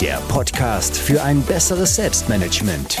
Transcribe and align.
der 0.00 0.16
Podcast 0.28 0.96
für 0.96 1.22
ein 1.22 1.42
besseres 1.42 1.96
Selbstmanagement. 1.96 2.98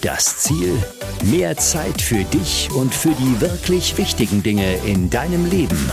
Das 0.00 0.38
Ziel? 0.38 0.76
Mehr 1.24 1.56
Zeit 1.56 2.00
für 2.00 2.24
dich 2.24 2.70
und 2.74 2.94
für 2.94 3.10
die 3.10 3.40
wirklich 3.40 3.96
wichtigen 3.98 4.42
Dinge 4.42 4.74
in 4.84 5.10
deinem 5.10 5.48
Leben. 5.48 5.92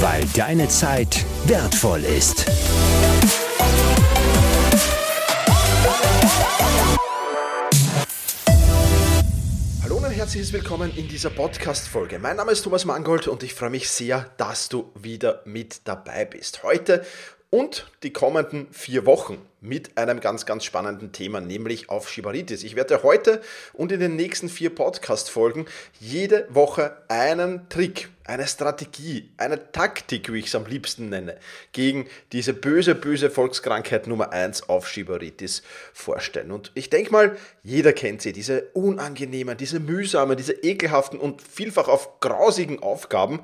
Weil 0.00 0.24
deine 0.34 0.68
Zeit 0.68 1.24
wertvoll 1.46 2.04
ist. 2.04 2.46
Hallo 9.82 9.96
und 9.96 10.04
herzliches 10.04 10.52
Willkommen 10.52 10.90
in 10.96 11.08
dieser 11.08 11.30
Podcast-Folge. 11.30 12.18
Mein 12.18 12.36
Name 12.36 12.52
ist 12.52 12.62
Thomas 12.62 12.84
Mangold 12.86 13.28
und 13.28 13.42
ich 13.42 13.54
freue 13.54 13.70
mich 13.70 13.90
sehr, 13.90 14.30
dass 14.38 14.68
du 14.68 14.90
wieder 14.94 15.42
mit 15.44 15.86
dabei 15.86 16.24
bist. 16.24 16.62
Heute 16.62 17.04
und 17.54 17.86
die 18.02 18.12
kommenden 18.12 18.66
vier 18.72 19.06
Wochen 19.06 19.40
mit 19.60 19.96
einem 19.96 20.18
ganz, 20.18 20.44
ganz 20.44 20.64
spannenden 20.64 21.12
Thema, 21.12 21.40
nämlich 21.40 21.88
auf 21.88 22.10
Shibaritis. 22.10 22.64
Ich 22.64 22.74
werde 22.74 23.04
heute 23.04 23.40
und 23.72 23.92
in 23.92 24.00
den 24.00 24.16
nächsten 24.16 24.48
vier 24.48 24.74
Podcast-Folgen 24.74 25.66
jede 26.00 26.48
Woche 26.50 26.96
einen 27.06 27.68
Trick, 27.68 28.08
eine 28.24 28.48
Strategie, 28.48 29.30
eine 29.36 29.70
Taktik, 29.70 30.32
wie 30.32 30.40
ich 30.40 30.46
es 30.46 30.56
am 30.56 30.66
liebsten 30.66 31.10
nenne, 31.10 31.38
gegen 31.70 32.08
diese 32.32 32.54
böse, 32.54 32.96
böse 32.96 33.30
Volkskrankheit 33.30 34.08
Nummer 34.08 34.32
eins 34.32 34.68
auf 34.68 34.88
Shibaritis 34.88 35.62
vorstellen. 35.92 36.50
Und 36.50 36.72
ich 36.74 36.90
denke 36.90 37.12
mal, 37.12 37.36
jeder 37.62 37.92
kennt 37.92 38.20
sie, 38.20 38.32
diese 38.32 38.64
unangenehmen, 38.72 39.56
diese 39.56 39.78
mühsamen, 39.78 40.36
diese 40.36 40.54
ekelhaften 40.54 41.20
und 41.20 41.40
vielfach 41.40 41.86
auf 41.86 42.18
grausigen 42.18 42.82
Aufgaben, 42.82 43.42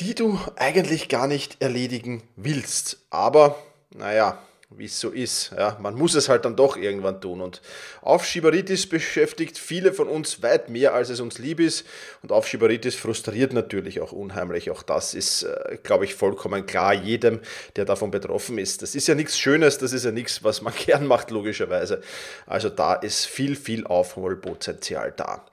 die 0.00 0.14
du 0.14 0.38
eigentlich 0.56 1.08
gar 1.08 1.26
nicht 1.26 1.60
erledigen 1.60 2.22
willst. 2.36 2.98
Aber, 3.10 3.56
naja, 3.94 4.38
wie 4.76 4.84
es 4.84 5.00
so 5.00 5.10
ist. 5.10 5.50
Ja, 5.58 5.76
man 5.80 5.96
muss 5.96 6.14
es 6.14 6.28
halt 6.28 6.44
dann 6.44 6.54
doch 6.54 6.76
irgendwann 6.76 7.20
tun. 7.20 7.40
Und 7.40 7.60
Aufschieberitis 8.02 8.88
beschäftigt 8.88 9.58
viele 9.58 9.92
von 9.92 10.06
uns 10.06 10.44
weit 10.44 10.68
mehr, 10.68 10.94
als 10.94 11.10
es 11.10 11.18
uns 11.18 11.38
lieb 11.38 11.58
ist. 11.58 11.84
Und 12.22 12.30
Aufschieberitis 12.30 12.94
frustriert 12.94 13.52
natürlich 13.52 14.00
auch 14.00 14.12
unheimlich. 14.12 14.70
Auch 14.70 14.84
das 14.84 15.14
ist, 15.14 15.42
äh, 15.42 15.78
glaube 15.82 16.04
ich, 16.04 16.14
vollkommen 16.14 16.66
klar 16.66 16.94
jedem, 16.94 17.40
der 17.74 17.84
davon 17.84 18.12
betroffen 18.12 18.58
ist. 18.58 18.82
Das 18.82 18.94
ist 18.94 19.08
ja 19.08 19.16
nichts 19.16 19.36
Schönes, 19.36 19.78
das 19.78 19.92
ist 19.92 20.04
ja 20.04 20.12
nichts, 20.12 20.44
was 20.44 20.62
man 20.62 20.72
gern 20.86 21.04
macht, 21.04 21.32
logischerweise. 21.32 22.00
Also 22.46 22.68
da 22.68 22.94
ist 22.94 23.26
viel, 23.26 23.56
viel 23.56 23.84
Aufholpotenzial 23.88 25.12
da. 25.16 25.44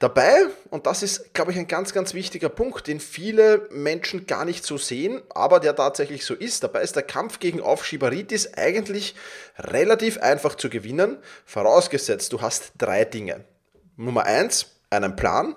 Dabei, 0.00 0.48
und 0.68 0.86
das 0.86 1.02
ist, 1.02 1.32
glaube 1.32 1.50
ich, 1.50 1.58
ein 1.58 1.66
ganz, 1.66 1.94
ganz 1.94 2.12
wichtiger 2.12 2.50
Punkt, 2.50 2.88
den 2.88 3.00
viele 3.00 3.68
Menschen 3.70 4.26
gar 4.26 4.44
nicht 4.44 4.66
so 4.66 4.76
sehen, 4.76 5.22
aber 5.30 5.60
der 5.60 5.74
tatsächlich 5.74 6.26
so 6.26 6.34
ist. 6.34 6.62
Dabei 6.62 6.82
ist 6.82 6.94
der 6.94 7.02
Kampf 7.02 7.38
gegen 7.38 7.62
Aufschieberitis 7.62 8.44
eigentlich 8.66 9.14
relativ 9.58 10.18
einfach 10.18 10.56
zu 10.56 10.68
gewinnen, 10.68 11.18
vorausgesetzt 11.44 12.32
du 12.32 12.40
hast 12.40 12.72
drei 12.78 13.04
Dinge. 13.04 13.44
Nummer 13.96 14.24
eins, 14.24 14.66
einen 14.90 15.16
Plan. 15.16 15.54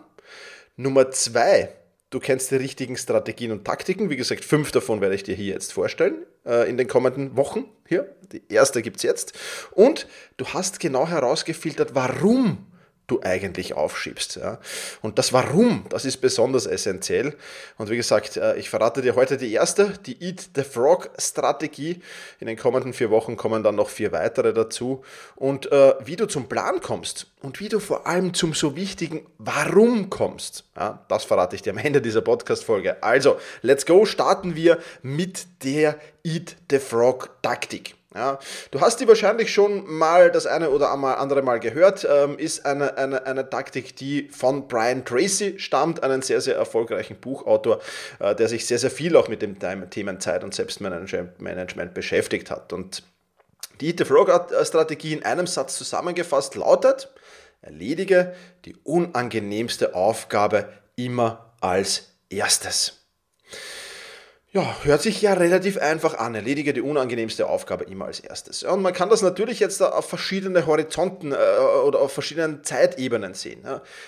Nummer 0.77 1.11
zwei, 1.11 1.73
du 2.09 2.19
kennst 2.19 2.51
die 2.51 2.55
richtigen 2.55 2.95
Strategien 2.95 3.51
und 3.51 3.65
Taktiken. 3.65 4.09
Wie 4.09 4.15
gesagt, 4.15 4.45
fünf 4.45 4.71
davon 4.71 5.01
werde 5.01 5.15
ich 5.15 5.23
dir 5.23 5.35
hier 5.35 5.53
jetzt 5.53 5.73
vorstellen 5.73 6.25
äh, 6.45 6.69
in 6.69 6.77
den 6.77 6.87
kommenden 6.87 7.35
Wochen. 7.35 7.65
Hier, 7.87 8.15
die 8.31 8.41
erste 8.47 8.81
gibt 8.81 8.97
es 8.97 9.03
jetzt. 9.03 9.33
Und 9.71 10.07
du 10.37 10.45
hast 10.45 10.79
genau 10.79 11.07
herausgefiltert, 11.07 11.95
warum 11.95 12.68
du 13.11 13.21
eigentlich 13.21 13.73
aufschiebst. 13.73 14.37
Ja. 14.37 14.59
Und 15.01 15.19
das 15.19 15.33
Warum, 15.33 15.85
das 15.89 16.05
ist 16.05 16.17
besonders 16.17 16.65
essentiell. 16.65 17.35
Und 17.77 17.89
wie 17.89 17.97
gesagt, 17.97 18.37
äh, 18.37 18.55
ich 18.57 18.69
verrate 18.69 19.01
dir 19.01 19.15
heute 19.15 19.37
die 19.37 19.53
erste, 19.53 19.93
die 20.05 20.21
Eat 20.23 20.49
the 20.55 20.63
Frog 20.63 21.09
Strategie. 21.17 22.01
In 22.39 22.47
den 22.47 22.57
kommenden 22.57 22.93
vier 22.93 23.09
Wochen 23.09 23.37
kommen 23.37 23.63
dann 23.63 23.75
noch 23.75 23.89
vier 23.89 24.11
weitere 24.11 24.53
dazu. 24.53 25.03
Und 25.35 25.71
äh, 25.71 25.95
wie 26.05 26.15
du 26.15 26.25
zum 26.27 26.47
Plan 26.47 26.81
kommst 26.81 27.27
und 27.41 27.59
wie 27.59 27.69
du 27.69 27.79
vor 27.79 28.07
allem 28.07 28.33
zum 28.33 28.53
so 28.53 28.75
wichtigen 28.75 29.25
Warum 29.37 30.09
kommst, 30.09 30.65
ja, 30.75 31.05
das 31.07 31.23
verrate 31.23 31.55
ich 31.55 31.61
dir 31.61 31.71
am 31.71 31.77
Ende 31.77 32.01
dieser 32.01 32.21
Podcast-Folge. 32.21 33.01
Also, 33.03 33.37
let's 33.61 33.85
go, 33.85 34.05
starten 34.05 34.55
wir 34.55 34.79
mit 35.01 35.47
der 35.63 35.97
Eat 36.23 36.55
the 36.69 36.79
Frog 36.79 37.29
Taktik. 37.41 37.98
Ja, 38.15 38.39
du 38.71 38.81
hast 38.81 38.99
die 38.99 39.07
wahrscheinlich 39.07 39.53
schon 39.53 39.85
mal 39.85 40.31
das 40.31 40.47
eine 40.47 40.71
oder 40.71 40.89
andere 40.89 41.43
Mal 41.43 41.59
gehört, 41.59 42.07
ähm, 42.09 42.39
ist 42.39 42.65
eine, 42.65 42.97
eine, 42.97 43.27
eine 43.27 43.47
Taktik, 43.47 43.95
die 43.97 44.29
von 44.29 44.67
Brian 44.67 45.05
Tracy 45.05 45.59
stammt, 45.59 46.01
einen 46.01 46.23
sehr, 46.23 46.41
sehr 46.41 46.55
erfolgreichen 46.55 47.17
Buchautor, 47.17 47.79
äh, 48.17 48.33
der 48.33 48.47
sich 48.47 48.65
sehr, 48.65 48.79
sehr 48.79 48.89
viel 48.89 49.15
auch 49.15 49.27
mit 49.27 49.43
dem 49.43 49.59
Themen 49.91 50.19
Zeit 50.19 50.43
und 50.43 50.55
Selbstmanagement 50.55 51.93
beschäftigt 51.93 52.49
hat. 52.49 52.73
Und 52.73 53.03
die 53.79 53.93
the 53.95 54.05
Frog-Strategie 54.05 55.13
in 55.13 55.23
einem 55.23 55.45
Satz 55.45 55.77
zusammengefasst 55.77 56.55
lautet, 56.55 57.13
erledige 57.61 58.33
die 58.65 58.75
unangenehmste 58.83 59.93
Aufgabe 59.93 60.67
immer 60.95 61.53
als 61.61 62.09
erstes. 62.29 63.05
Ja, 64.51 64.77
hört 64.81 65.03
sich 65.03 65.21
ja 65.21 65.33
relativ 65.33 65.77
einfach 65.77 66.17
an. 66.17 66.33
Erledige 66.33 66.73
die 66.73 66.81
unangenehmste 66.81 67.47
Aufgabe 67.47 67.83
immer 67.83 68.05
als 68.05 68.19
erstes. 68.19 68.63
und 68.63 68.81
man 68.81 68.93
kann 68.93 69.07
das 69.07 69.21
natürlich 69.21 69.59
jetzt 69.59 69.79
auf 69.79 70.09
verschiedene 70.09 70.65
Horizonten 70.65 71.33
äh, 71.33 71.35
oder 71.85 71.99
auf 71.99 72.13
verschiedenen 72.13 72.63
Zeitebenen 72.63 73.35
sehen. 73.35 73.61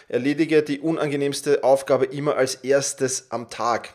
Erledige 0.08 0.64
die 0.64 0.80
unangenehmste 0.80 1.64
Aufgabe 1.64 2.06
immer 2.06 2.38
als 2.38 2.56
erstes 2.56 3.28
am 3.30 3.52
Tag. 3.52 3.94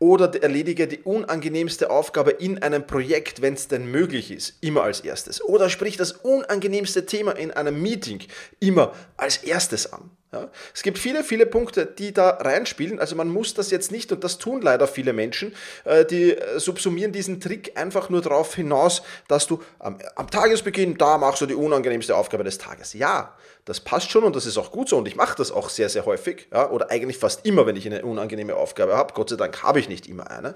Oder 0.00 0.42
erledige 0.42 0.88
die 0.88 1.02
unangenehmste 1.02 1.90
Aufgabe 1.90 2.32
in 2.32 2.60
einem 2.60 2.84
Projekt, 2.84 3.40
wenn 3.40 3.54
es 3.54 3.68
denn 3.68 3.88
möglich 3.88 4.32
ist, 4.32 4.54
immer 4.60 4.82
als 4.82 5.02
erstes. 5.02 5.40
Oder 5.40 5.70
sprich 5.70 5.96
das 5.96 6.10
unangenehmste 6.10 7.06
Thema 7.06 7.30
in 7.30 7.52
einem 7.52 7.80
Meeting 7.80 8.18
immer 8.58 8.92
als 9.16 9.36
erstes 9.36 9.92
an. 9.92 10.10
Ja, 10.32 10.48
es 10.72 10.84
gibt 10.84 10.96
viele, 10.98 11.24
viele 11.24 11.44
Punkte, 11.44 11.86
die 11.86 12.14
da 12.14 12.30
reinspielen. 12.30 13.00
Also 13.00 13.16
man 13.16 13.28
muss 13.28 13.54
das 13.54 13.72
jetzt 13.72 13.90
nicht, 13.90 14.12
und 14.12 14.22
das 14.22 14.38
tun 14.38 14.62
leider 14.62 14.86
viele 14.86 15.12
Menschen, 15.12 15.52
äh, 15.84 16.04
die 16.04 16.36
äh, 16.36 16.60
subsumieren 16.60 17.10
diesen 17.10 17.40
Trick 17.40 17.72
einfach 17.76 18.10
nur 18.10 18.22
darauf 18.22 18.54
hinaus, 18.54 19.02
dass 19.26 19.48
du 19.48 19.60
am, 19.80 19.98
am 20.14 20.30
Tagesbeginn, 20.30 20.96
da 20.96 21.18
machst 21.18 21.40
du 21.40 21.46
die 21.46 21.54
unangenehmste 21.54 22.14
Aufgabe 22.14 22.44
des 22.44 22.58
Tages. 22.58 22.92
Ja, 22.92 23.34
das 23.64 23.80
passt 23.80 24.10
schon 24.10 24.24
und 24.24 24.36
das 24.36 24.46
ist 24.46 24.56
auch 24.56 24.70
gut 24.70 24.88
so 24.88 24.96
und 24.96 25.06
ich 25.06 25.16
mache 25.16 25.36
das 25.36 25.50
auch 25.50 25.68
sehr, 25.68 25.88
sehr 25.88 26.06
häufig. 26.06 26.46
Ja, 26.52 26.70
oder 26.70 26.90
eigentlich 26.90 27.18
fast 27.18 27.44
immer, 27.44 27.66
wenn 27.66 27.76
ich 27.76 27.86
eine 27.86 28.04
unangenehme 28.04 28.54
Aufgabe 28.54 28.96
habe. 28.96 29.12
Gott 29.14 29.30
sei 29.30 29.36
Dank 29.36 29.62
habe 29.64 29.80
ich 29.80 29.88
nicht 29.88 30.08
immer 30.08 30.30
eine. 30.30 30.54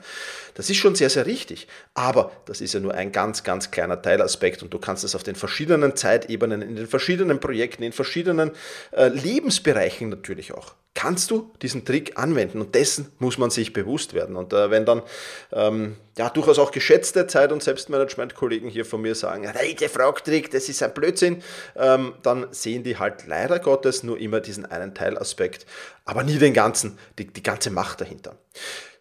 Das 0.54 0.70
ist 0.70 0.76
schon 0.76 0.94
sehr, 0.94 1.10
sehr 1.10 1.26
richtig. 1.26 1.66
Aber 1.94 2.30
das 2.46 2.60
ist 2.60 2.74
ja 2.74 2.80
nur 2.80 2.94
ein 2.94 3.12
ganz, 3.12 3.42
ganz 3.42 3.70
kleiner 3.70 4.00
Teilaspekt 4.00 4.62
und 4.62 4.72
du 4.72 4.78
kannst 4.78 5.04
es 5.04 5.14
auf 5.14 5.22
den 5.22 5.34
verschiedenen 5.34 5.96
Zeitebenen, 5.96 6.62
in 6.62 6.76
den 6.76 6.86
verschiedenen 6.86 7.40
Projekten, 7.40 7.82
in 7.82 7.92
verschiedenen 7.92 8.52
äh, 8.92 9.08
Lebensbereichen 9.08 9.63
natürlich 10.10 10.52
auch 10.52 10.74
kannst 10.94 11.32
du 11.32 11.52
diesen 11.60 11.84
Trick 11.84 12.16
anwenden 12.16 12.60
und 12.60 12.74
dessen 12.74 13.12
muss 13.18 13.36
man 13.36 13.50
sich 13.50 13.72
bewusst 13.72 14.14
werden. 14.14 14.36
Und 14.36 14.52
äh, 14.52 14.70
wenn 14.70 14.86
dann 14.86 15.02
ähm, 15.52 15.96
ja 16.16 16.30
durchaus 16.30 16.58
auch 16.58 16.70
geschätzte 16.70 17.26
Zeit- 17.26 17.52
und 17.52 17.62
Selbstmanagement-Kollegen 17.62 18.68
hier 18.68 18.84
von 18.84 19.02
mir 19.02 19.14
sagen, 19.14 19.46
der 19.80 19.90
Fragtrick, 19.90 20.50
das 20.52 20.68
ist 20.68 20.82
ein 20.82 20.94
Blödsinn, 20.94 21.42
ähm, 21.76 22.14
dann 22.22 22.46
sehen 22.52 22.84
die 22.84 22.96
halt 22.96 23.26
leider 23.26 23.58
Gottes 23.58 24.04
nur 24.04 24.18
immer 24.18 24.40
diesen 24.40 24.64
einen 24.66 24.94
Teilaspekt, 24.94 25.66
aber 26.04 26.22
nie 26.22 26.38
den 26.38 26.54
ganzen, 26.54 26.98
die, 27.18 27.26
die 27.26 27.42
ganze 27.42 27.70
Macht 27.70 28.00
dahinter. 28.00 28.38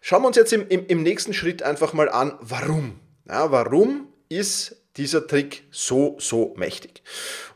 Schauen 0.00 0.22
wir 0.22 0.26
uns 0.28 0.36
jetzt 0.36 0.52
im, 0.52 0.68
im, 0.68 0.86
im 0.86 1.02
nächsten 1.02 1.32
Schritt 1.32 1.62
einfach 1.62 1.92
mal 1.92 2.08
an, 2.08 2.36
warum. 2.40 3.00
Ja, 3.26 3.50
warum 3.52 4.08
ist 4.28 4.83
dieser 4.96 5.26
Trick 5.26 5.64
so, 5.70 6.16
so 6.18 6.54
mächtig. 6.56 7.02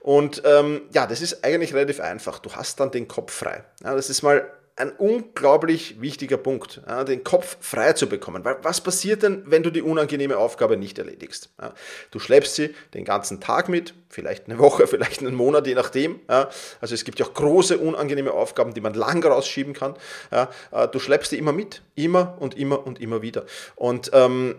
Und 0.00 0.42
ähm, 0.44 0.82
ja, 0.92 1.06
das 1.06 1.20
ist 1.20 1.44
eigentlich 1.44 1.74
relativ 1.74 2.00
einfach. 2.00 2.38
Du 2.38 2.52
hast 2.52 2.80
dann 2.80 2.90
den 2.90 3.08
Kopf 3.08 3.32
frei. 3.32 3.64
Ja, 3.82 3.94
das 3.94 4.10
ist 4.10 4.22
mal 4.22 4.50
ein 4.78 4.92
unglaublich 4.92 6.00
wichtiger 6.00 6.36
Punkt, 6.36 6.82
ja, 6.86 7.02
den 7.02 7.24
Kopf 7.24 7.56
frei 7.60 7.94
zu 7.94 8.08
bekommen. 8.08 8.44
Weil 8.44 8.58
was 8.62 8.80
passiert 8.80 9.22
denn, 9.22 9.42
wenn 9.46 9.62
du 9.62 9.70
die 9.70 9.82
unangenehme 9.82 10.38
Aufgabe 10.38 10.76
nicht 10.76 10.98
erledigst? 10.98 11.50
Ja, 11.60 11.74
du 12.10 12.18
schleppst 12.18 12.54
sie 12.54 12.74
den 12.94 13.04
ganzen 13.04 13.40
Tag 13.40 13.68
mit, 13.68 13.94
vielleicht 14.08 14.46
eine 14.46 14.58
Woche, 14.58 14.86
vielleicht 14.88 15.20
einen 15.20 15.34
Monat, 15.34 15.66
je 15.66 15.74
nachdem. 15.74 16.20
Ja, 16.28 16.48
also 16.80 16.94
es 16.94 17.04
gibt 17.04 17.18
ja 17.18 17.26
auch 17.26 17.34
große 17.34 17.78
unangenehme 17.78 18.32
Aufgaben, 18.32 18.72
die 18.72 18.80
man 18.80 18.94
lang 18.94 19.24
rausschieben 19.24 19.72
kann. 19.72 19.94
Äh, 20.30 20.46
du 20.88 20.98
schleppst 21.00 21.32
die 21.32 21.38
immer 21.38 21.52
mit, 21.52 21.82
immer 21.96 22.36
und 22.38 22.56
immer 22.56 22.86
und 22.86 23.00
immer 23.00 23.20
wieder. 23.20 23.44
Und 23.74 24.10
ähm, 24.14 24.54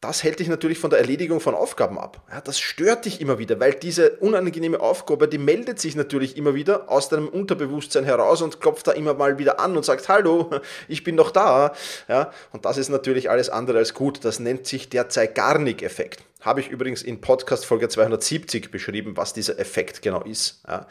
das 0.00 0.22
hält 0.22 0.38
dich 0.38 0.46
natürlich 0.46 0.78
von 0.78 0.90
der 0.90 1.00
Erledigung 1.00 1.40
von 1.40 1.56
Aufgaben 1.56 1.98
ab. 1.98 2.22
Ja, 2.30 2.40
das 2.40 2.60
stört 2.60 3.04
dich 3.04 3.20
immer 3.20 3.40
wieder, 3.40 3.58
weil 3.58 3.74
diese 3.74 4.10
unangenehme 4.18 4.78
Aufgabe, 4.78 5.26
die 5.26 5.38
meldet 5.38 5.80
sich 5.80 5.96
natürlich 5.96 6.36
immer 6.36 6.54
wieder 6.54 6.88
aus 6.88 7.08
deinem 7.08 7.28
Unterbewusstsein 7.28 8.04
heraus 8.04 8.40
und 8.40 8.60
klopft 8.60 8.86
da 8.86 8.92
immer 8.92 9.14
mal 9.14 9.38
wieder 9.38 9.58
an 9.58 9.76
und 9.76 9.84
sagt, 9.84 10.08
hallo, 10.08 10.50
ich 10.86 11.02
bin 11.02 11.16
noch 11.16 11.32
da. 11.32 11.72
Ja, 12.08 12.32
und 12.52 12.64
das 12.64 12.78
ist 12.78 12.90
natürlich 12.90 13.28
alles 13.28 13.50
andere 13.50 13.78
als 13.78 13.92
gut. 13.92 14.24
Das 14.24 14.38
nennt 14.38 14.66
sich 14.68 14.88
der 14.88 15.08
Zeigarnik-Effekt. 15.08 16.22
Habe 16.42 16.60
ich 16.60 16.68
übrigens 16.68 17.02
in 17.02 17.20
Podcast 17.20 17.66
Folge 17.66 17.88
270 17.88 18.70
beschrieben, 18.70 19.16
was 19.16 19.32
dieser 19.32 19.58
Effekt 19.58 20.02
genau 20.02 20.22
ist. 20.22 20.62
Ja. 20.68 20.86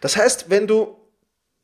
Das 0.00 0.16
heißt, 0.16 0.50
wenn 0.50 0.68
du 0.68 1.01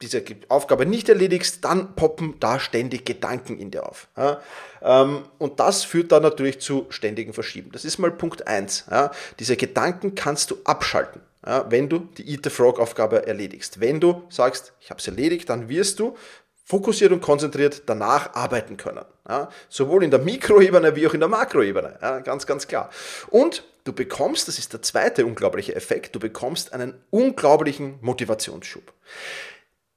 diese 0.02 0.22
Aufgabe 0.48 0.86
nicht 0.86 1.08
erledigst, 1.08 1.64
dann 1.64 1.96
poppen 1.96 2.36
da 2.38 2.60
ständig 2.60 3.04
Gedanken 3.04 3.58
in 3.58 3.70
dir 3.70 3.88
auf. 3.88 4.08
Ja? 4.16 4.40
Ähm, 4.80 5.24
und 5.38 5.58
das 5.58 5.82
führt 5.82 6.12
dann 6.12 6.22
natürlich 6.22 6.60
zu 6.60 6.86
ständigen 6.90 7.32
Verschieben. 7.32 7.70
Das 7.72 7.84
ist 7.84 7.98
mal 7.98 8.12
Punkt 8.12 8.46
1. 8.46 8.86
Ja? 8.90 9.10
Diese 9.40 9.56
Gedanken 9.56 10.14
kannst 10.14 10.50
du 10.50 10.58
abschalten, 10.64 11.20
ja? 11.44 11.66
wenn 11.68 11.88
du 11.88 12.08
die 12.16 12.30
Eat 12.30 12.44
the 12.44 12.50
Frog 12.50 12.78
Aufgabe 12.78 13.26
erledigst. 13.26 13.80
Wenn 13.80 13.98
du 13.98 14.22
sagst, 14.28 14.72
ich 14.80 14.90
habe 14.90 15.00
es 15.00 15.06
erledigt, 15.08 15.48
dann 15.48 15.68
wirst 15.68 15.98
du 15.98 16.16
fokussiert 16.64 17.10
und 17.12 17.20
konzentriert 17.20 17.82
danach 17.86 18.34
arbeiten 18.34 18.76
können. 18.76 19.04
Ja? 19.28 19.48
Sowohl 19.68 20.04
in 20.04 20.12
der 20.12 20.20
Mikroebene 20.20 20.94
wie 20.94 21.08
auch 21.08 21.14
in 21.14 21.20
der 21.20 21.28
Makroebene. 21.28 21.98
Ja? 22.00 22.20
Ganz, 22.20 22.46
ganz 22.46 22.68
klar. 22.68 22.90
Und 23.30 23.64
du 23.82 23.92
bekommst, 23.92 24.46
das 24.46 24.60
ist 24.60 24.72
der 24.72 24.82
zweite 24.82 25.26
unglaubliche 25.26 25.74
Effekt, 25.74 26.14
du 26.14 26.20
bekommst 26.20 26.72
einen 26.72 26.94
unglaublichen 27.10 27.98
Motivationsschub. 28.00 28.92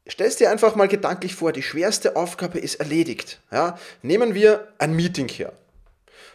Stellst 0.10 0.40
dir 0.40 0.50
einfach 0.50 0.76
mal 0.76 0.88
gedanklich 0.88 1.36
vor, 1.36 1.52
die 1.52 1.62
schwerste 1.62 2.16
Aufgabe 2.16 2.60
ist 2.60 2.76
erledigt. 2.76 3.40
Ja? 3.52 3.78
Nehmen 4.02 4.34
wir 4.34 4.68
ein 4.78 4.96
Meeting 4.96 5.28
her. 5.28 5.54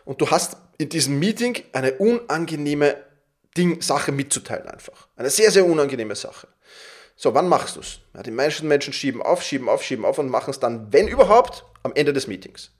Und 0.04 0.20
du 0.20 0.30
hast 0.30 0.56
in 0.78 0.88
diesem 0.88 1.18
Meeting 1.18 1.62
eine 1.72 1.94
unangenehme 1.94 2.96
Ding, 3.56 3.80
Sache 3.80 4.12
mitzuteilen 4.12 4.68
einfach. 4.68 5.08
Eine 5.16 5.30
sehr, 5.30 5.50
sehr 5.50 5.66
unangenehme 5.66 6.14
Sache. 6.14 6.46
So, 7.16 7.34
wann 7.34 7.48
machst 7.48 7.76
du 7.76 7.80
es? 7.80 8.00
Ja, 8.14 8.22
die 8.22 8.30
meisten 8.30 8.68
Menschen 8.68 8.92
schieben 8.92 9.22
auf, 9.22 9.42
schieben 9.42 9.68
auf, 9.68 9.82
schieben 9.82 10.04
auf 10.04 10.18
und 10.18 10.28
machen 10.28 10.50
es 10.50 10.60
dann, 10.60 10.92
wenn 10.92 11.08
überhaupt, 11.08 11.64
am 11.82 11.92
Ende 11.94 12.12
des 12.12 12.26
Meetings. 12.26 12.70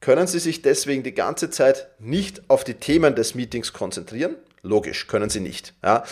Können 0.00 0.26
sie 0.26 0.38
sich 0.38 0.62
deswegen 0.62 1.02
die 1.02 1.14
ganze 1.14 1.50
Zeit 1.50 1.88
nicht 1.98 2.48
auf 2.48 2.64
die 2.64 2.74
Themen 2.74 3.14
des 3.14 3.34
Meetings 3.34 3.72
konzentrieren? 3.72 4.36
Logisch, 4.62 5.06
können 5.06 5.30
sie 5.30 5.40
nicht. 5.40 5.74
Ja. 5.82 6.04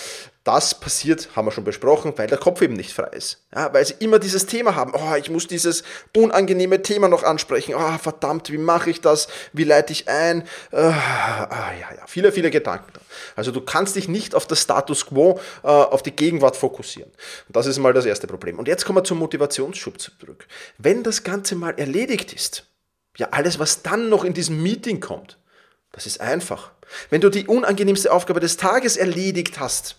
Das 0.49 0.81
passiert, 0.81 1.29
haben 1.37 1.47
wir 1.47 1.53
schon 1.53 1.65
besprochen, 1.65 2.15
weil 2.17 2.27
der 2.27 2.39
Kopf 2.39 2.62
eben 2.62 2.73
nicht 2.73 2.95
frei 2.95 3.09
ist. 3.09 3.45
Ja, 3.55 3.71
weil 3.75 3.85
sie 3.85 3.97
immer 3.99 4.19
dieses 4.19 4.47
Thema 4.47 4.75
haben. 4.75 4.95
Oh, 4.95 5.15
ich 5.17 5.29
muss 5.29 5.47
dieses 5.47 5.83
unangenehme 6.17 6.81
Thema 6.81 7.09
noch 7.09 7.23
ansprechen. 7.23 7.75
Oh, 7.75 7.99
verdammt, 7.99 8.50
wie 8.50 8.56
mache 8.56 8.89
ich 8.89 9.03
das? 9.03 9.29
Wie 9.53 9.65
leite 9.65 9.93
ich 9.93 10.09
ein? 10.09 10.45
Äh, 10.73 10.77
ah, 10.79 11.73
ja, 11.79 11.95
ja, 11.95 12.06
viele, 12.06 12.33
viele 12.33 12.50
Gedanken. 12.50 12.93
Also 13.37 13.53
du 13.53 13.61
kannst 13.61 13.97
dich 13.97 14.09
nicht 14.09 14.35
auf 14.35 14.47
das 14.47 14.62
Status 14.62 15.05
quo, 15.05 15.39
äh, 15.62 15.67
auf 15.67 16.03
die 16.03 16.17
Gegenwart 16.17 16.56
fokussieren. 16.56 17.12
Das 17.51 17.67
ist 17.67 17.79
mal 17.79 17.93
das 17.93 18.06
erste 18.06 18.27
Problem. 18.27 18.59
Und 18.59 18.69
jetzt 18.69 18.87
kommen 18.87 18.97
wir 18.97 19.05
zum 19.05 19.19
Motivationsschub 19.19 20.01
zurück. 20.01 20.47
Wenn 20.79 21.03
das 21.03 21.25
Ganze 21.25 21.56
mal 21.56 21.79
erledigt 21.79 22.33
ist, 22.33 22.65
ja, 23.19 23.29
alles, 23.33 23.59
was 23.59 23.83
dann 23.83 24.09
noch 24.09 24.25
in 24.25 24.33
diesem 24.33 24.62
Meeting 24.62 25.01
kommt, 25.01 25.37
das 25.93 26.06
ist 26.06 26.20
einfach. 26.20 26.73
Wenn 27.11 27.20
du 27.20 27.29
die 27.29 27.46
unangenehmste 27.46 28.12
Aufgabe 28.12 28.40
des 28.40 28.56
Tages 28.56 28.96
erledigt 28.96 29.58
hast, 29.61 29.96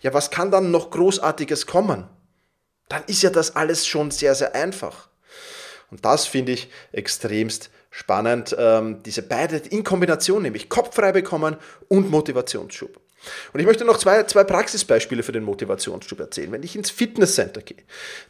ja, 0.00 0.14
was 0.14 0.30
kann 0.30 0.50
dann 0.50 0.70
noch 0.70 0.90
Großartiges 0.90 1.66
kommen? 1.66 2.08
Dann 2.88 3.04
ist 3.06 3.22
ja 3.22 3.30
das 3.30 3.54
alles 3.56 3.86
schon 3.86 4.10
sehr, 4.10 4.34
sehr 4.34 4.54
einfach. 4.54 5.08
Und 5.90 6.04
das 6.04 6.26
finde 6.26 6.52
ich 6.52 6.70
extremst 6.92 7.70
spannend, 7.90 8.54
ähm, 8.58 9.02
diese 9.02 9.22
beide 9.22 9.56
in 9.56 9.84
Kombination, 9.84 10.42
nämlich 10.42 10.68
Kopf 10.68 10.94
frei 10.94 11.12
bekommen 11.12 11.56
und 11.88 12.10
Motivationsschub. 12.10 13.00
Und 13.52 13.60
ich 13.60 13.66
möchte 13.66 13.84
noch 13.84 13.98
zwei, 13.98 14.22
zwei 14.24 14.44
Praxisbeispiele 14.44 15.22
für 15.22 15.32
den 15.32 15.44
Motivationsschub 15.44 16.20
erzählen. 16.20 16.50
Wenn 16.52 16.62
ich 16.62 16.74
ins 16.74 16.90
Fitnesscenter 16.90 17.60
gehe, 17.60 17.82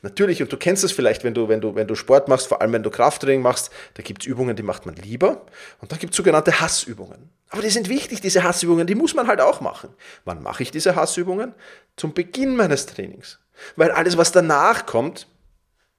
natürlich, 0.02 0.42
und 0.42 0.52
du 0.52 0.56
kennst 0.56 0.82
es 0.82 0.92
vielleicht, 0.92 1.22
wenn 1.22 1.34
du, 1.34 1.48
wenn, 1.48 1.60
du, 1.60 1.74
wenn 1.74 1.86
du 1.86 1.94
Sport 1.94 2.28
machst, 2.28 2.48
vor 2.48 2.60
allem 2.60 2.72
wenn 2.72 2.82
du 2.82 2.90
Krafttraining 2.90 3.42
machst, 3.42 3.70
da 3.94 4.02
gibt 4.02 4.22
es 4.22 4.26
Übungen, 4.26 4.56
die 4.56 4.62
macht 4.62 4.86
man 4.86 4.96
lieber. 4.96 5.46
Und 5.80 5.92
da 5.92 5.96
gibt 5.96 6.12
es 6.12 6.16
sogenannte 6.16 6.60
Hassübungen. 6.60 7.30
Aber 7.50 7.62
die 7.62 7.70
sind 7.70 7.88
wichtig, 7.88 8.20
diese 8.20 8.42
Hassübungen, 8.42 8.86
die 8.86 8.94
muss 8.94 9.14
man 9.14 9.28
halt 9.28 9.40
auch 9.40 9.60
machen. 9.60 9.94
Wann 10.24 10.42
mache 10.42 10.62
ich 10.62 10.70
diese 10.70 10.96
Hassübungen? 10.96 11.54
Zum 11.96 12.12
Beginn 12.12 12.56
meines 12.56 12.86
Trainings. 12.86 13.38
Weil 13.76 13.92
alles, 13.92 14.16
was 14.16 14.32
danach 14.32 14.86
kommt, 14.86 15.28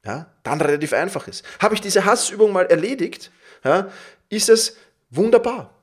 ja, 0.03 0.33
dann 0.43 0.60
relativ 0.60 0.93
einfach 0.93 1.27
ist. 1.27 1.45
Habe 1.60 1.75
ich 1.75 1.81
diese 1.81 2.05
Hassübung 2.05 2.51
mal 2.51 2.65
erledigt, 2.65 3.31
ja, 3.63 3.89
ist 4.29 4.50
es 4.50 4.75
wunderbar. 5.12 5.75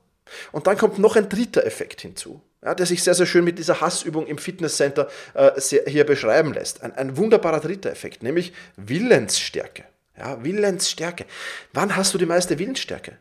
Und 0.51 0.67
dann 0.67 0.77
kommt 0.77 0.99
noch 0.99 1.15
ein 1.15 1.29
dritter 1.29 1.65
Effekt 1.65 2.01
hinzu 2.01 2.43
ja, 2.63 2.75
der 2.75 2.85
sich 2.85 3.03
sehr, 3.03 3.13
sehr 3.13 3.25
schön 3.25 3.43
mit 3.43 3.57
dieser 3.57 3.81
Hassübung 3.81 4.27
im 4.27 4.37
Fitnesscenter 4.37 5.07
äh, 5.33 5.51
hier 5.87 6.05
beschreiben 6.05 6.53
lässt. 6.53 6.83
Ein, 6.83 6.93
ein 6.93 7.17
wunderbarer 7.17 7.59
dritter 7.59 7.91
Effekt, 7.91 8.23
nämlich 8.23 8.53
Willensstärke. 8.75 9.85
Ja, 10.17 10.43
Willensstärke. 10.43 11.25
Wann 11.73 11.95
hast 11.95 12.13
du 12.13 12.17
die 12.17 12.25
meiste 12.25 12.59
Willensstärke? 12.59 13.17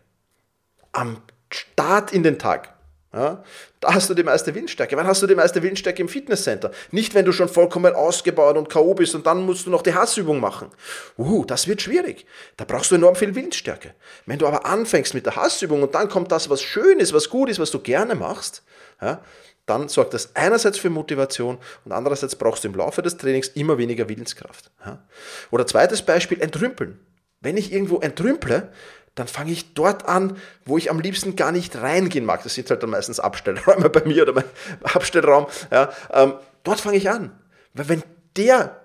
Am 0.93 1.23
Start 1.51 2.13
in 2.13 2.23
den 2.23 2.39
Tag. 2.39 2.75
Ja, 3.11 3.43
da 3.81 3.95
hast 3.95 4.11
du 4.11 4.15
die 4.15 4.23
meiste 4.23 4.55
Willensstärke. 4.55 4.95
Wann 4.95 5.07
hast 5.07 5.23
du 5.23 5.27
die 5.27 5.35
meiste 5.35 5.63
Willensstärke 5.63 6.03
im 6.03 6.11
Fitnesscenter? 6.11 6.73
Nicht, 6.91 7.15
wenn 7.15 7.25
du 7.25 7.33
schon 7.33 7.49
vollkommen 7.49 7.95
ausgebaut 7.95 8.59
und 8.59 8.69
K.O. 8.69 8.93
bist 8.93 9.15
und 9.15 9.27
dann 9.27 9.47
musst 9.47 9.65
du 9.65 9.71
noch 9.71 9.81
die 9.81 9.95
Hassübung 9.95 10.41
machen. 10.41 10.69
Uh, 11.17 11.47
das 11.47 11.67
wird 11.67 11.81
schwierig. 11.81 12.27
Da 12.59 12.67
brauchst 12.67 12.91
du 12.91 12.97
enorm 12.97 13.17
viel 13.17 13.35
Willensstärke. 13.35 13.95
Wenn 14.27 14.39
du 14.39 14.47
aber 14.47 14.67
anfängst 14.67 15.15
mit 15.15 15.25
der 15.25 15.37
Hassübung 15.37 15.83
und 15.83 15.95
dann 15.95 16.11
kommt 16.11 16.31
das, 16.33 16.51
was 16.51 16.61
schön 16.61 16.99
ist, 16.99 17.15
was 17.15 17.31
gut 17.31 17.49
ist, 17.49 17.59
was 17.59 17.71
du 17.71 17.79
gerne 17.79 18.15
machst, 18.15 18.63
ja, 19.01 19.23
dann 19.65 19.89
sorgt 19.89 20.13
das 20.13 20.35
einerseits 20.37 20.79
für 20.79 20.91
Motivation 20.91 21.59
und 21.87 21.93
andererseits 21.93 22.37
brauchst 22.37 22.65
du 22.65 22.69
im 22.69 22.75
Laufe 22.75 23.01
des 23.01 23.17
Trainings 23.17 23.49
immer 23.49 23.79
weniger 23.79 24.09
Willenskraft. 24.09 24.71
Ja. 24.85 25.03
Oder 25.51 25.67
zweites 25.67 26.03
Beispiel, 26.03 26.43
entrümpeln. 26.43 27.01
Wenn 27.41 27.57
ich 27.57 27.73
irgendwo 27.73 28.01
entrümple, 28.01 28.73
dann 29.19 29.29
fange 29.29 29.53
ich 29.53 29.75
dort 29.75 30.07
an, 30.07 30.37
wo 30.65 30.79
ich 30.79 30.91
am 30.91 31.01
liebsten 31.01 31.37
gar 31.37 31.53
nicht 31.53 31.77
reingehen 31.77 32.25
mag. 32.25 32.43
Das 32.43 32.55
sind 32.55 32.71
halt 32.71 32.83
dann 32.83 32.91
meistens 32.91 33.21
Abstellräume 33.21 33.91
bei 33.91 34.05
mir 34.05 34.23
oder 34.23 34.33
mein 34.33 34.45
Abstellraum. 34.83 35.47
Ja, 35.71 35.91
ähm, 36.13 36.35
dort 36.63 36.81
fange 36.81 36.97
ich 36.97 37.11
an. 37.11 37.39
Weil 37.75 37.89
wenn 37.89 38.03
der 38.37 38.81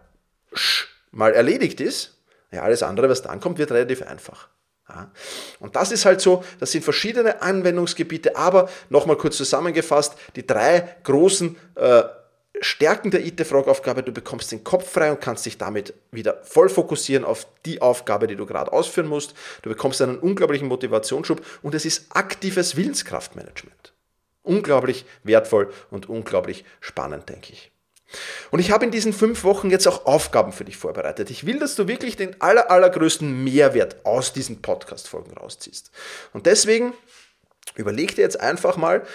mal 1.12 1.34
erledigt 1.34 1.80
ist, 1.82 2.18
ja, 2.52 2.62
alles 2.64 2.84
andere, 2.84 3.10
was 3.10 3.22
dann 3.22 3.40
kommt, 3.40 3.58
wird 3.58 3.72
relativ 3.72 4.02
einfach. 4.04 4.50
Ja. 4.90 5.12
Und 5.60 5.76
das 5.76 5.92
ist 5.92 6.06
halt 6.06 6.22
so, 6.22 6.44
das 6.60 6.72
sind 6.72 6.84
verschiedene 6.84 7.42
Anwendungsgebiete, 7.42 8.36
aber 8.36 8.70
nochmal 8.90 9.18
kurz 9.18 9.38
zusammengefasst, 9.38 10.16
die 10.36 10.46
drei 10.46 10.98
großen 11.04 11.56
äh, 11.76 12.04
Stärken 12.64 13.12
der 13.12 13.26
IT-Frog-Aufgabe, 13.26 14.04
du 14.04 14.12
bekommst 14.12 14.52
den 14.52 14.64
Kopf 14.64 14.90
frei 14.90 15.12
und 15.12 15.22
kannst 15.22 15.46
dich 15.46 15.58
damit 15.58 15.94
wieder 16.12 16.42
voll 16.44 16.70
fokussieren 16.70 17.26
auf 17.26 17.48
die 17.66 17.82
Aufgabe, 17.82 18.28
die 18.28 18.36
du 18.36 18.46
gerade 18.46 18.72
ausführen 18.72 19.08
musst. 19.08 19.34
Du 19.62 19.70
bekommst 19.70 20.02
einen 20.02 20.18
unglaublichen 20.18 20.68
Motivationsschub 20.68 21.42
und 21.62 21.76
es 21.76 21.86
ist 21.86 22.08
aktives 22.16 22.76
Willenskraftmanagement. 22.76 23.94
Unglaublich 24.44 25.06
wertvoll 25.24 25.72
und 25.90 26.10
unglaublich 26.10 26.66
spannend, 26.82 27.30
denke 27.30 27.54
ich. 27.54 27.72
Und 28.52 28.60
ich 28.60 28.72
habe 28.72 28.86
in 28.86 28.92
diesen 28.92 29.14
fünf 29.14 29.44
Wochen 29.44 29.70
jetzt 29.70 29.88
auch 29.88 30.06
Aufgaben 30.06 30.52
für 30.52 30.66
dich 30.66 30.78
vorbereitet. 30.78 31.30
Ich 31.30 31.46
will, 31.46 31.60
dass 31.60 31.76
du 31.76 31.88
wirklich 31.88 32.16
den 32.16 32.40
aller, 32.42 32.70
allergrößten 32.70 33.44
Mehrwert 33.44 34.06
aus 34.06 34.34
diesen 34.34 34.62
Podcast-Folgen 34.62 35.36
rausziehst. 35.36 35.92
Und 36.32 36.46
deswegen 36.46 36.94
überleg 37.76 38.16
dir 38.16 38.22
jetzt 38.22 38.40
einfach 38.40 38.78
mal, 38.78 39.06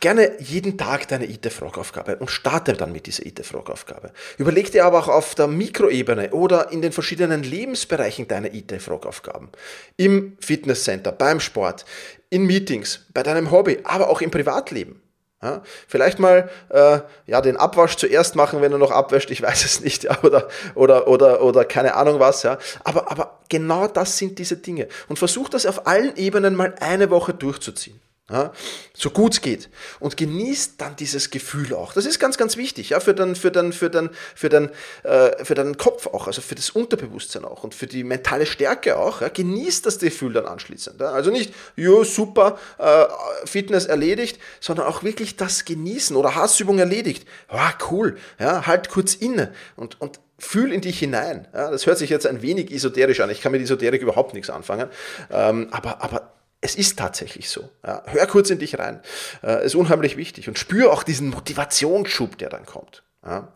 gerne 0.00 0.40
jeden 0.40 0.78
Tag 0.78 1.08
deine 1.08 1.26
IT-Frog-Aufgabe 1.26 2.16
und 2.16 2.30
starte 2.30 2.72
dann 2.74 2.92
mit 2.92 3.06
dieser 3.06 3.26
IT-Frog-Aufgabe. 3.26 4.12
Überleg 4.38 4.70
dir 4.72 4.84
aber 4.84 4.98
auch 4.98 5.08
auf 5.08 5.34
der 5.34 5.46
Mikroebene 5.46 6.30
oder 6.32 6.72
in 6.72 6.82
den 6.82 6.92
verschiedenen 6.92 7.42
Lebensbereichen 7.42 8.28
deine 8.28 8.54
IT-Frog-Aufgaben. 8.54 9.50
Im 9.96 10.36
Fitnesscenter, 10.40 11.12
beim 11.12 11.40
Sport, 11.40 11.84
in 12.30 12.46
Meetings, 12.46 13.06
bei 13.14 13.22
deinem 13.22 13.50
Hobby, 13.50 13.78
aber 13.84 14.08
auch 14.08 14.20
im 14.20 14.30
Privatleben. 14.30 15.00
Ja, 15.42 15.62
vielleicht 15.86 16.18
mal 16.18 16.48
äh, 16.70 17.00
ja, 17.26 17.42
den 17.42 17.58
Abwasch 17.58 17.96
zuerst 17.96 18.36
machen, 18.36 18.62
wenn 18.62 18.72
du 18.72 18.78
noch 18.78 18.90
abwäscht, 18.90 19.30
ich 19.30 19.42
weiß 19.42 19.66
es 19.66 19.80
nicht, 19.80 20.04
ja, 20.04 20.18
oder, 20.22 20.48
oder, 20.74 21.08
oder, 21.08 21.42
oder 21.42 21.64
keine 21.66 21.94
Ahnung 21.94 22.18
was. 22.20 22.42
Ja. 22.42 22.58
Aber, 22.84 23.10
aber 23.10 23.40
genau 23.48 23.86
das 23.86 24.16
sind 24.16 24.38
diese 24.38 24.56
Dinge. 24.56 24.88
Und 25.08 25.18
versuch 25.18 25.50
das 25.50 25.66
auf 25.66 25.86
allen 25.86 26.16
Ebenen 26.16 26.56
mal 26.56 26.74
eine 26.80 27.10
Woche 27.10 27.34
durchzuziehen. 27.34 28.00
Ja, 28.28 28.52
so 28.92 29.10
gut 29.10 29.34
es 29.34 29.40
geht. 29.40 29.68
Und 30.00 30.16
genießt 30.16 30.80
dann 30.80 30.96
dieses 30.96 31.30
Gefühl 31.30 31.72
auch. 31.72 31.92
Das 31.92 32.06
ist 32.06 32.18
ganz, 32.18 32.36
ganz 32.36 32.56
wichtig, 32.56 32.90
ja, 32.90 32.98
für 32.98 33.14
den, 33.14 33.36
für 33.36 33.52
den, 33.52 33.72
für 33.72 33.88
den, 33.88 34.10
für 34.34 34.48
den, 34.48 34.70
äh, 35.04 35.44
für 35.44 35.54
deinen 35.54 35.76
Kopf 35.76 36.08
auch, 36.08 36.26
also 36.26 36.42
für 36.42 36.56
das 36.56 36.70
Unterbewusstsein 36.70 37.44
auch 37.44 37.62
und 37.62 37.72
für 37.72 37.86
die 37.86 38.02
mentale 38.02 38.44
Stärke 38.44 38.96
auch. 38.96 39.20
Ja. 39.20 39.28
Genießt 39.28 39.86
das 39.86 40.00
Gefühl 40.00 40.32
dann 40.32 40.46
anschließend. 40.46 41.00
Ja. 41.00 41.12
Also 41.12 41.30
nicht, 41.30 41.54
jo, 41.76 42.02
super, 42.02 42.58
äh, 42.78 43.04
Fitness 43.44 43.86
erledigt, 43.86 44.40
sondern 44.58 44.86
auch 44.86 45.04
wirklich 45.04 45.36
das 45.36 45.64
genießen 45.64 46.16
oder 46.16 46.34
Hassübung 46.34 46.80
erledigt. 46.80 47.28
Ah, 47.46 47.74
cool, 47.92 48.16
ja, 48.40 48.66
halt 48.66 48.88
kurz 48.88 49.14
inne 49.14 49.54
und, 49.76 50.00
und 50.00 50.18
fühl 50.36 50.72
in 50.72 50.80
dich 50.80 50.98
hinein. 50.98 51.46
Ja, 51.54 51.70
das 51.70 51.86
hört 51.86 51.98
sich 51.98 52.10
jetzt 52.10 52.26
ein 52.26 52.42
wenig 52.42 52.72
esoterisch 52.72 53.20
an. 53.20 53.30
Ich 53.30 53.40
kann 53.40 53.52
mit 53.52 53.62
Esoterik 53.62 54.02
überhaupt 54.02 54.34
nichts 54.34 54.50
anfangen. 54.50 54.88
Ähm, 55.30 55.68
aber, 55.70 56.02
aber 56.02 56.35
es 56.60 56.74
ist 56.74 56.98
tatsächlich 56.98 57.48
so. 57.50 57.68
Ja, 57.84 58.02
hör 58.06 58.26
kurz 58.26 58.50
in 58.50 58.58
dich 58.58 58.78
rein. 58.78 59.00
Äh, 59.42 59.64
ist 59.64 59.74
unheimlich 59.74 60.16
wichtig. 60.16 60.48
Und 60.48 60.58
spür 60.58 60.92
auch 60.92 61.02
diesen 61.02 61.30
Motivationsschub, 61.30 62.38
der 62.38 62.48
dann 62.48 62.66
kommt. 62.66 63.02
Ja. 63.26 63.52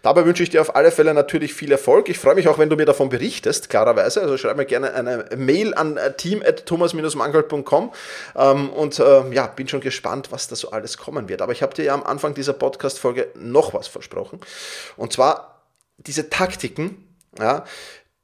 Dabei 0.00 0.24
wünsche 0.24 0.42
ich 0.42 0.50
dir 0.50 0.62
auf 0.62 0.74
alle 0.74 0.90
Fälle 0.90 1.12
natürlich 1.12 1.52
viel 1.52 1.70
Erfolg. 1.70 2.08
Ich 2.08 2.18
freue 2.18 2.34
mich 2.34 2.48
auch, 2.48 2.58
wenn 2.58 2.70
du 2.70 2.76
mir 2.76 2.86
davon 2.86 3.10
berichtest, 3.10 3.68
klarerweise. 3.68 4.22
Also 4.22 4.38
schreib 4.38 4.56
mir 4.56 4.64
gerne 4.64 4.94
eine 4.94 5.28
Mail 5.36 5.74
an 5.74 5.98
äh, 5.98 6.14
team.thomas-mangold.com 6.14 7.92
ähm, 8.36 8.70
und 8.70 8.98
äh, 8.98 9.30
ja, 9.32 9.46
bin 9.48 9.68
schon 9.68 9.80
gespannt, 9.80 10.32
was 10.32 10.48
da 10.48 10.56
so 10.56 10.70
alles 10.70 10.96
kommen 10.96 11.28
wird. 11.28 11.42
Aber 11.42 11.52
ich 11.52 11.62
habe 11.62 11.74
dir 11.74 11.84
ja 11.84 11.94
am 11.94 12.02
Anfang 12.02 12.34
dieser 12.34 12.54
Podcast-Folge 12.54 13.28
noch 13.34 13.74
was 13.74 13.86
versprochen. 13.86 14.40
Und 14.96 15.12
zwar 15.12 15.62
diese 15.98 16.30
Taktiken, 16.30 17.06
ja, 17.38 17.64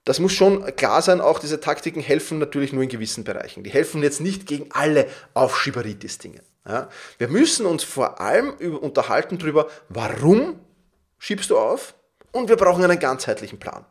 das 0.09 0.21
muss 0.21 0.33
schon 0.33 0.65
klar 0.75 1.03
sein, 1.03 1.21
auch 1.21 1.39
diese 1.39 1.61
Taktiken 1.61 2.01
helfen 2.01 2.39
natürlich 2.39 2.73
nur 2.73 2.83
in 2.83 2.89
gewissen 2.89 3.25
Bereichen. 3.25 3.63
Die 3.63 3.69
helfen 3.69 4.03
jetzt 4.03 4.23
nicht 4.23 4.47
gegen 4.47 4.71
alle 4.73 5.07
Aufschieberitis-Dinge. 5.35 6.41
Ja? 6.67 6.89
Wir 7.19 7.29
müssen 7.29 7.67
uns 7.67 7.85
vor 7.85 8.19
allem 8.19 8.55
unterhalten 8.55 9.37
darüber, 9.37 9.69
warum 9.91 10.61
schiebst 11.19 11.51
du 11.51 11.59
auf 11.59 11.95
und 12.33 12.49
wir 12.49 12.57
brauchen 12.57 12.83
einen 12.83 12.99
ganzheitlichen 12.99 13.59
Plan. 13.59 13.85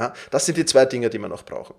Ja, 0.00 0.14
das 0.30 0.46
sind 0.46 0.56
die 0.56 0.64
zwei 0.64 0.86
Dinge, 0.86 1.10
die 1.10 1.18
wir 1.18 1.28
noch 1.28 1.44
brauchen. 1.44 1.74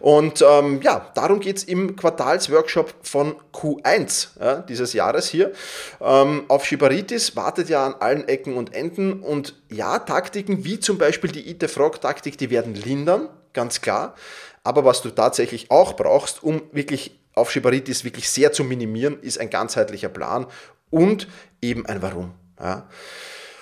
Und 0.00 0.42
ähm, 0.42 0.82
ja, 0.82 1.12
darum 1.14 1.38
geht 1.38 1.58
es 1.58 1.64
im 1.64 1.94
Quartalsworkshop 1.94 2.92
von 3.02 3.36
Q1 3.52 4.30
ja, 4.40 4.56
dieses 4.56 4.92
Jahres 4.92 5.28
hier. 5.28 5.52
Ähm, 6.00 6.46
auf 6.48 6.64
Shibaritis 6.64 7.36
wartet 7.36 7.68
ja 7.68 7.86
an 7.86 7.94
allen 8.00 8.26
Ecken 8.26 8.56
und 8.56 8.74
Enden. 8.74 9.22
Und 9.22 9.54
ja, 9.70 10.00
Taktiken 10.00 10.64
wie 10.64 10.80
zum 10.80 10.98
Beispiel 10.98 11.30
die 11.30 11.48
Ite-Frog-Taktik, 11.48 12.36
die 12.36 12.50
werden 12.50 12.74
lindern, 12.74 13.28
ganz 13.52 13.80
klar. 13.80 14.16
Aber 14.64 14.84
was 14.84 15.00
du 15.00 15.10
tatsächlich 15.10 15.70
auch 15.70 15.92
brauchst, 15.92 16.42
um 16.42 16.62
wirklich 16.72 17.20
auf 17.34 17.52
Shibaritis 17.52 18.02
wirklich 18.02 18.28
sehr 18.28 18.50
zu 18.50 18.64
minimieren, 18.64 19.20
ist 19.22 19.38
ein 19.38 19.48
ganzheitlicher 19.48 20.08
Plan 20.08 20.46
und 20.90 21.28
eben 21.62 21.86
ein 21.86 22.02
Warum. 22.02 22.34
Ja. 22.58 22.88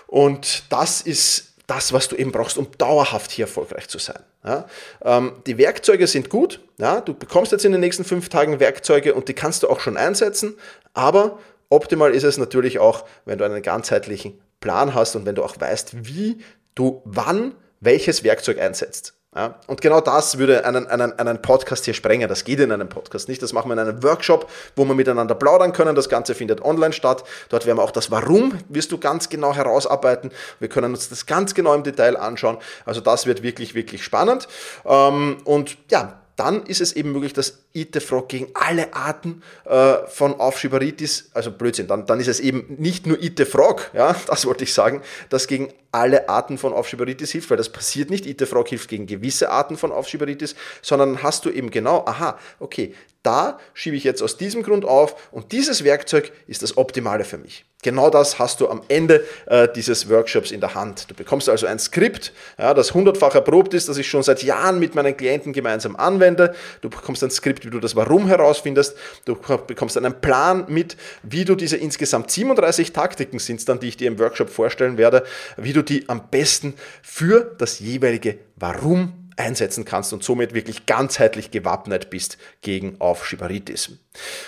Und 0.07 0.65
das 0.71 1.03
ist 1.03 1.48
das, 1.69 1.93
was 1.93 2.09
du 2.09 2.17
eben 2.17 2.33
brauchst, 2.33 2.59
um 2.59 2.67
dauerhaft 2.79 3.31
hier 3.31 3.45
erfolgreich 3.45 3.89
zu 3.89 3.99
sein. 3.99 4.19
Ja, 4.45 4.67
ähm, 5.05 5.35
die 5.47 5.59
Werkzeuge 5.59 6.07
sind 6.07 6.31
gut. 6.31 6.61
Ja, 6.79 7.01
du 7.01 7.15
bekommst 7.15 7.53
jetzt 7.53 7.65
in 7.65 7.73
den 7.73 7.81
nächsten 7.81 8.05
fünf 8.05 8.29
Tagen 8.31 8.59
Werkzeuge 8.59 9.15
und 9.15 9.29
die 9.29 9.35
kannst 9.35 9.63
du 9.63 9.69
auch 9.69 9.79
schon 9.79 9.97
einsetzen. 9.97 10.57
Aber 10.95 11.39
optimal 11.69 12.15
ist 12.15 12.25
es 12.25 12.39
natürlich 12.39 12.79
auch, 12.79 13.05
wenn 13.27 13.39
du 13.39 13.45
einen 13.45 13.63
ganzheitlichen 13.63 14.41
Plan 14.61 14.95
hast 14.95 15.15
und 15.15 15.27
wenn 15.27 15.35
du 15.35 15.45
auch 15.45 15.61
weißt, 15.61 16.07
wie 16.07 16.43
du 16.75 17.03
wann 17.05 17.55
welches 17.81 18.25
Werkzeug 18.25 18.59
einsetzt. 18.59 19.18
Ja, 19.39 19.55
und 19.69 19.81
genau 19.81 20.01
das 20.01 20.39
würde 20.39 20.65
einen, 20.65 20.89
einen, 20.89 21.17
einen 21.17 21.41
Podcast 21.41 21.85
hier 21.85 21.95
sprengen. 21.95 22.29
Das 22.29 22.43
geht 22.43 22.59
in 22.59 22.73
einem 22.73 22.89
Podcast 22.89 23.29
nicht. 23.29 23.41
Das 23.41 23.53
machen 23.53 23.69
wir 23.69 23.75
in 23.75 23.79
einem 23.79 24.03
Workshop, 24.03 24.51
wo 24.75 24.85
wir 24.85 24.97
miteinander 24.97 25.37
plaudern 25.37 25.73
können. 25.73 25.95
Das 25.95 26.09
Ganze 26.09 26.35
findet 26.35 26.61
online 26.61 26.93
statt. 26.93 27.23
Dort 27.49 27.65
werden 27.65 27.79
wir 27.79 27.85
auch 27.85 27.93
das 27.93 28.11
Warum, 28.11 28.59
wirst 28.69 28.91
du 28.91 28.99
ganz 28.99 29.29
genau 29.29 29.55
herausarbeiten. 29.55 30.33
Wir 30.59 30.69
können 30.69 30.93
uns 30.93 31.09
das 31.09 31.27
ganz 31.27 31.55
genau 31.55 31.73
im 31.75 31.85
Detail 31.85 32.17
anschauen. 32.17 32.59
Also 32.85 33.01
das 33.01 33.27
wird 33.27 33.45
wirklich, 33.45 33.77
wirklich 33.77 34.03
spannend. 34.03 34.49
Ähm, 34.85 35.37
und 35.45 35.77
ja, 35.89 36.19
dann 36.39 36.65
ist 36.67 36.81
es 36.81 36.93
eben 36.93 37.13
möglich, 37.13 37.33
dass 37.33 37.65
IT-Frog 37.73 38.29
gegen 38.29 38.49
alle 38.55 38.95
Arten 38.95 39.43
äh, 39.65 39.97
von 40.07 40.39
Aufschieberitis, 40.39 41.31
also 41.35 41.51
Blödsinn, 41.51 41.89
dann, 41.89 42.07
dann 42.07 42.21
ist 42.21 42.29
es 42.29 42.39
eben 42.39 42.77
nicht 42.79 43.07
nur 43.07 43.21
IT-Frog, 43.21 43.91
ja, 43.93 44.15
das 44.27 44.47
wollte 44.47 44.65
ich 44.65 44.73
sagen, 44.73 45.03
das 45.31 45.49
gegen 45.49 45.73
alle 45.91 46.29
Arten 46.29 46.57
von 46.57 46.73
Aufschieberitis 46.73 47.33
hilft, 47.33 47.51
weil 47.51 47.57
das 47.57 47.71
passiert 47.71 48.11
nicht. 48.11 48.27
IT-Frog 48.27 48.69
hilft 48.69 48.89
gegen 48.89 49.07
gewisse 49.07 49.51
Arten 49.51 49.77
von 49.77 49.91
Aufschieberitis, 49.91 50.55
sondern 50.81 51.23
hast 51.23 51.45
du 51.45 51.51
eben 51.51 51.71
genau, 51.71 52.05
aha, 52.07 52.39
okay, 52.61 52.95
da 53.23 53.59
schiebe 53.75 53.97
ich 53.97 54.05
jetzt 54.05 54.23
aus 54.23 54.37
diesem 54.37 54.63
Grund 54.63 54.85
auf 54.85 55.29
und 55.33 55.53
dieses 55.53 55.85
Werkzeug 55.85 56.33
ist 56.47 56.63
das 56.63 56.77
Optimale 56.77 57.25
für 57.25 57.39
mich. 57.39 57.65
Genau 57.83 58.11
das 58.11 58.41
hast 58.41 58.61
du 58.61 58.69
am 58.69 58.83
Ende 58.89 59.25
äh, 59.47 59.69
dieses 59.73 60.09
Workshops 60.11 60.51
in 60.51 60.61
der 60.61 60.75
Hand. 60.75 61.09
Du 61.11 61.15
bekommst 61.15 61.49
also 61.49 61.67
ein 61.67 61.79
Skript, 61.79 62.33
ja, 62.59 62.75
das 62.75 62.93
hundertfach 62.93 63.37
erprobt 63.37 63.73
ist, 63.73 63.89
das 63.89 63.99
ich 63.99 64.09
schon 64.09 64.25
seit 64.25 64.43
Jahren 64.43 64.81
mit 64.81 64.97
meinen 64.97 65.17
Klienten 65.17 65.53
gemeinsam 65.53 65.95
anwende. 65.95 66.57
Du 66.81 66.91
bekommst 66.91 67.23
ein 67.23 67.31
Skript, 67.31 67.65
wie 67.65 67.71
du 67.71 67.79
das 67.79 67.95
Warum 67.95 68.27
herausfindest. 68.27 68.97
Du 69.27 69.37
bekommst 69.37 69.97
einen 69.97 70.21
Plan 70.21 70.65
mit, 70.69 70.97
wie 71.23 71.45
du 71.45 71.55
diese 71.55 71.77
insgesamt 71.77 72.33
37 72.33 72.93
Taktiken 72.93 73.39
sind 73.39 73.69
dann, 73.69 73.79
die 73.79 73.89
ich 73.89 73.97
dir 73.97 74.09
im 74.09 74.19
Workshop 74.19 74.51
vorstellen 74.51 74.99
werde, 74.99 75.23
wie 75.57 75.73
du 75.73 75.83
die 75.83 76.09
am 76.09 76.29
besten 76.31 76.75
für 77.03 77.55
das 77.59 77.79
jeweilige 77.79 78.39
Warum 78.57 79.28
einsetzen 79.39 79.85
kannst 79.85 80.13
und 80.13 80.25
somit 80.25 80.55
wirklich 80.55 80.87
ganzheitlich 80.87 81.51
gewappnet 81.51 82.11
bist 82.11 82.39
gegen 82.63 83.01
Aufschieberitis. 83.01 83.91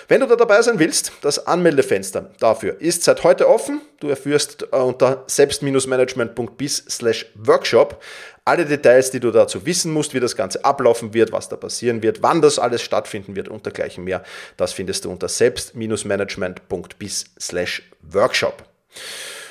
Wenn 0.08 0.20
du 0.20 0.26
da 0.26 0.36
dabei 0.36 0.60
sein 0.62 0.78
willst, 0.78 1.12
das 1.22 1.46
Anmeldefenster 1.46 2.30
dafür 2.40 2.80
ist 2.80 3.04
seit 3.04 3.22
heute 3.22 3.48
offen. 3.48 3.80
Du 4.00 4.08
erführst 4.08 4.66
äh, 4.72 4.76
unter 4.76 5.24
selbst-management.bis 5.26 6.84
slash 6.88 7.26
workshop 7.34 8.02
alle 8.44 8.64
Details, 8.66 9.10
die 9.12 9.20
du 9.20 9.30
dazu 9.30 9.64
wissen 9.66 9.92
musst, 9.92 10.12
wie 10.12 10.18
das 10.18 10.34
Ganze 10.34 10.64
ablaufen 10.64 11.14
wird, 11.14 11.30
was 11.30 11.48
da 11.48 11.56
passieren 11.56 12.02
wird, 12.02 12.22
wann 12.22 12.42
das 12.42 12.58
alles 12.58 12.82
stattfinden 12.82 13.36
wird 13.36 13.48
und 13.48 13.64
dergleichen 13.64 14.02
mehr. 14.02 14.24
Das 14.56 14.72
findest 14.72 15.04
du 15.04 15.10
unter 15.10 15.28
selbst-management.bis 15.28 17.26
slash 17.38 17.82
workshop. 18.02 18.64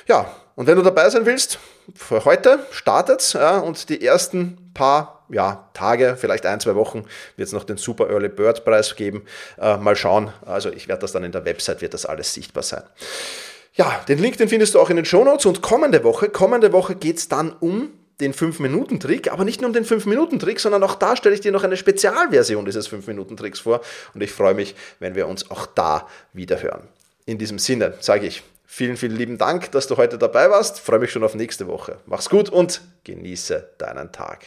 Ja, 0.08 0.36
und 0.60 0.68
wenn 0.68 0.76
du 0.76 0.82
dabei 0.82 1.10
sein 1.10 1.26
willst, 1.26 1.58
für 1.96 2.26
heute 2.26 2.60
startet 2.72 3.32
ja, 3.32 3.60
und 3.60 3.88
die 3.88 4.06
ersten 4.06 4.58
paar 4.74 5.26
ja, 5.30 5.70
Tage, 5.74 6.18
vielleicht 6.20 6.46
ein, 6.46 6.60
zwei 6.60 6.76
Wochen 6.76 7.06
wird 7.38 7.48
es 7.48 7.54
noch 7.54 7.64
den 7.64 7.78
Super 7.78 8.10
Early 8.10 8.28
Bird 8.28 8.66
Preis 8.66 8.98
geben. 8.98 9.24
Äh, 9.58 9.78
mal 9.78 9.96
schauen. 9.96 10.34
Also 10.46 10.70
ich 10.70 10.90
werde 10.90 11.00
das 11.00 11.14
dann 11.14 11.24
in 11.24 11.32
der 11.32 11.46
Website, 11.46 11.80
wird 11.80 11.94
das 11.94 12.06
alles 12.06 12.34
sichtbar 12.34 12.64
sein. 12.64 12.84
Ja, 13.76 14.04
den 14.10 14.20
Link, 14.20 14.36
den 14.36 14.50
findest 14.50 14.76
du 14.76 14.82
auch 14.82 14.90
in 14.90 14.98
den 14.98 15.06
Show 15.06 15.24
Notes 15.24 15.46
und 15.46 15.62
kommende 15.62 16.04
Woche, 16.04 16.28
kommende 16.28 16.74
Woche 16.74 16.96
geht 16.96 17.20
es 17.20 17.30
dann 17.30 17.54
um 17.62 17.94
den 18.20 18.34
5-Minuten-Trick, 18.34 19.32
aber 19.32 19.46
nicht 19.46 19.62
nur 19.62 19.70
um 19.70 19.74
den 19.74 19.86
5-Minuten-Trick, 19.86 20.60
sondern 20.60 20.84
auch 20.84 20.96
da 20.96 21.16
stelle 21.16 21.36
ich 21.36 21.40
dir 21.40 21.54
noch 21.54 21.64
eine 21.64 21.78
Spezialversion 21.78 22.66
dieses 22.66 22.92
5-Minuten-Tricks 22.92 23.62
vor 23.62 23.80
und 24.14 24.22
ich 24.22 24.34
freue 24.34 24.56
mich, 24.56 24.76
wenn 25.00 25.16
wir 25.16 25.30
uns 25.30 25.50
auch 25.52 25.68
da 25.68 26.06
wieder 26.34 26.62
hören. 26.62 26.90
In 27.26 27.38
diesem 27.38 27.60
Sinne 27.60 27.94
sage 28.02 28.28
ich 28.28 28.44
Vielen, 28.72 28.98
vielen 28.98 29.16
lieben 29.16 29.40
Dank, 29.40 29.72
dass 29.72 29.88
du 29.88 29.98
heute 29.98 30.20
dabei 30.20 30.52
warst. 30.52 30.78
Ich 30.78 30.84
freue 30.84 31.00
mich 31.00 31.12
schon 31.12 31.24
auf 31.24 31.34
nächste 31.34 31.66
Woche. 31.66 31.98
Mach's 32.06 32.30
gut 32.30 32.50
und 32.50 32.82
genieße 33.04 33.74
deinen 33.80 34.12
Tag. 34.12 34.46